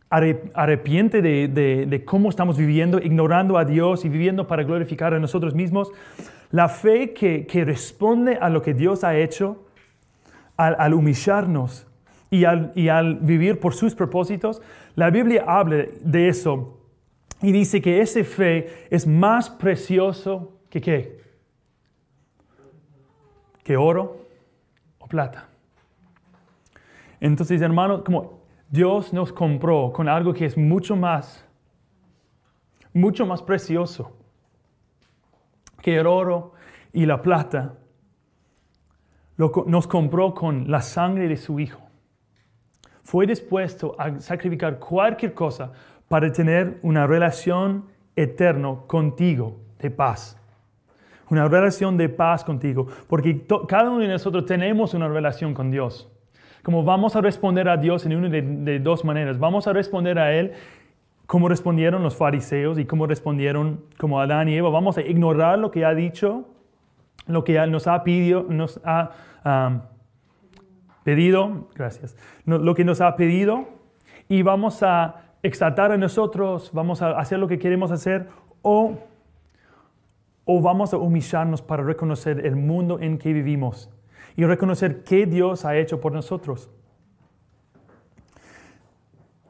[0.09, 5.91] arrepiente de, cómo estamos viviendo, ignorando a Dios y viviendo para glorificar a nosotros mismos,
[6.51, 9.65] la fe que, responde a lo que Dios ha hecho
[10.55, 11.87] al, humillarnos
[12.29, 14.61] y al, y al, vivir por sus propósitos,
[14.95, 16.79] la Biblia habla de eso
[17.41, 21.26] y dice que esa fe es más precioso que qué?
[23.67, 24.25] Que oro
[24.97, 25.49] o plata.
[27.19, 28.39] Entonces, hermanos, como
[28.69, 31.45] Dios nos compró con algo que es mucho más,
[32.93, 34.15] mucho más precioso
[35.81, 36.53] que el oro
[36.93, 37.73] y la plata.
[39.35, 41.81] nos compró con la sangre de su Hijo.
[43.03, 45.73] Fue dispuesto a sacrificar cualquier cosa
[46.07, 50.36] para tener una relación eterna contigo de paz.
[51.29, 52.87] Una relación de paz contigo.
[53.07, 56.09] Porque cada uno de nosotros tenemos una relación con Dios
[56.67, 59.39] como vamos a responder a Dios en una de, dos maneras.
[59.39, 60.51] Vamos a responder a Él
[61.25, 64.69] como respondieron los fariseos y como respondieron como Adán y Eva.
[64.69, 66.49] Vamos a ignorar lo que ha dicho,
[67.25, 69.11] lo que nos ha pedido, nos ha
[71.05, 73.69] pedido, gracias, lo que nos ha pedido
[74.27, 78.27] y vamos a exaltar a nosotros, vamos a hacer lo que queremos hacer
[78.61, 78.97] o,
[80.47, 83.91] o vamos a humillarnos para reconocer el mundo en que vivimos
[84.37, 86.69] y reconocer qué Dios ha hecho por nosotros.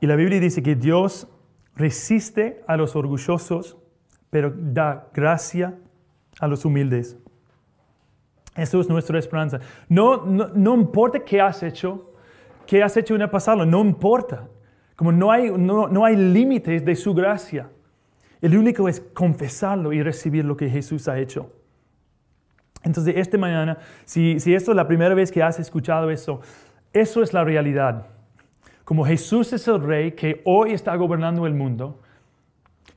[0.01, 1.27] Y la Biblia dice que Dios
[1.75, 3.77] resiste a los orgullosos,
[4.31, 5.75] pero da gracia
[6.39, 7.15] a los humildes.
[8.55, 9.59] Eso es nuestra esperanza.
[9.87, 12.13] No, no, importa qué has hecho,
[12.65, 14.47] qué has hecho en el pasado, no importa.
[14.95, 17.69] Como no hay, no, no hay límites de su gracia.
[18.41, 21.51] El único es confesarlo y recibir lo que Jesús ha hecho.
[22.83, 26.41] Entonces, esta mañana, si, si esto es la primera vez que has escuchado eso,
[26.93, 28.07] eso es la realidad.
[28.83, 31.99] Como Jesús es el rey que hoy está gobernando el mundo,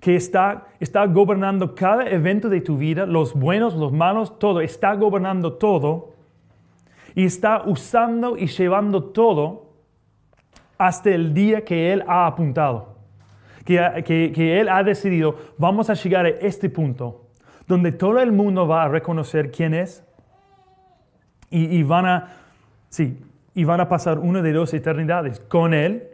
[0.00, 4.94] que está, está gobernando cada evento de tu vida, los buenos, los malos, todo, está
[4.94, 6.14] gobernando todo
[7.14, 9.70] y está usando y llevando todo
[10.78, 12.89] hasta el día que Él ha apuntado,
[13.64, 17.30] que, que, que Él ha decidido, vamos a llegar a este punto
[17.70, 20.02] donde todo el mundo va a reconocer quién es
[21.50, 22.32] y, van a,
[22.88, 23.16] sí,
[23.54, 26.08] y van a pasar una de dos eternidades con Él,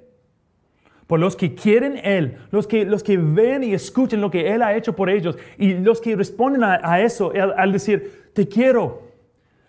[1.06, 4.62] por los que quieren Él, los que, los que ven y escuchen lo que Él
[4.62, 9.02] ha hecho por ellos y los que responden a, eso al, decir, te quiero.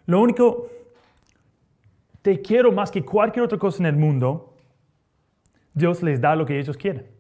[0.05, 0.67] Lo único,
[2.21, 4.53] te quiero más que cualquier otra cosa en el mundo,
[5.73, 7.16] Dios les da lo que ellos quieren.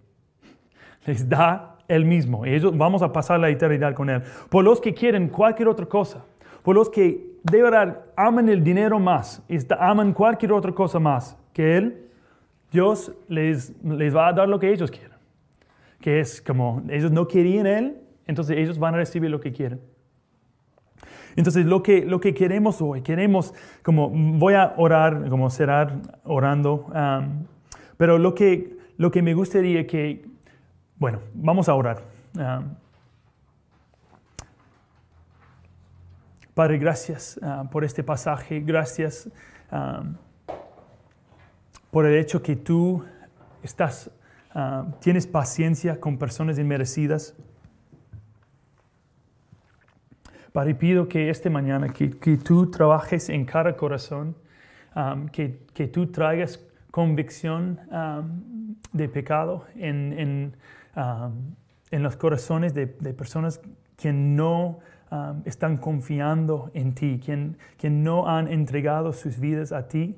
[1.07, 2.45] Les da él mismo.
[2.45, 4.21] Ellos vamos a pasar la eternidad con Él.
[4.49, 6.23] Por los que quieren cualquier otra cosa,
[6.63, 9.41] por los que de verdad aman el dinero más
[9.79, 12.09] aman cualquier otra cosa más que Él,
[12.71, 15.17] Dios les, les va a dar lo que ellos quieren.
[16.01, 17.97] que es como ellos no querían Él,
[18.27, 19.79] entonces ellos van a recibir lo que quieren.
[21.37, 23.53] Entonces lo que, lo que queremos hoy, queremos,
[23.83, 26.87] como voy a orar, como cerrar orando,
[27.95, 30.25] pero lo que, lo que me gustaría que,
[30.99, 32.01] bueno, vamos a orar.
[32.35, 32.75] Um,
[36.55, 39.29] Padre, gracias uh, por este pasaje, gracias
[39.71, 40.15] um,
[41.91, 43.03] por el hecho que tú
[43.61, 44.09] estás,
[44.99, 47.35] tienes paciencia con personas inmerecidas.
[50.51, 54.35] Padre, pido que esta mañana, que, tú trabajes en cada corazón,
[55.31, 56.59] que, que, tú traigas
[56.91, 57.79] convicción
[58.91, 60.55] de pecado en, en,
[60.97, 61.55] um,
[61.89, 63.61] en los corazones de, personas
[63.95, 64.79] que no
[65.45, 70.17] están confiando en ti, quien, que no han entregado sus vidas a ti.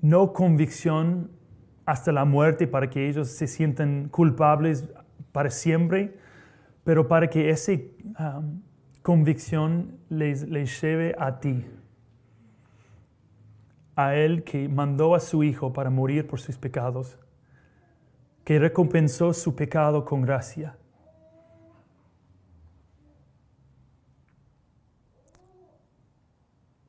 [0.00, 1.30] no convicción
[1.86, 4.88] hasta la muerte para que ellos se sientan culpables
[5.32, 6.16] para siempre,
[6.84, 8.62] pero para que esa um,
[9.02, 11.66] convicción les, les lleve a ti,
[13.96, 17.18] a Él que mandó a su Hijo para morir por sus pecados,
[18.44, 20.76] que recompensó su pecado con gracia.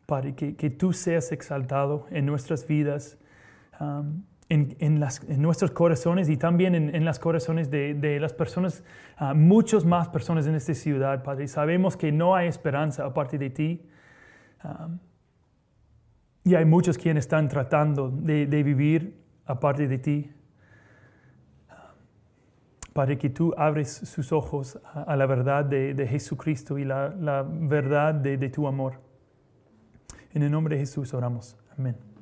[0.05, 3.17] Para que, que tú seas exaltado en nuestras vidas.
[3.79, 8.83] Um, en, nuestros corazones y también en, los corazones de, las personas,
[9.19, 11.47] uh, muchas más personas en esta ciudad, Padre.
[11.47, 13.81] Sabemos que no hay esperanza aparte de ti.
[14.63, 14.99] Um,
[16.45, 20.31] y hay muchos quienes están tratando de, vivir aparte de ti.
[22.93, 28.13] Padre, que tú abres sus ojos a, la verdad de, Jesucristo y la, la verdad
[28.13, 28.99] de tu amor.
[30.33, 31.55] En el nombre de Jesús oramos.
[31.77, 32.12] Amén.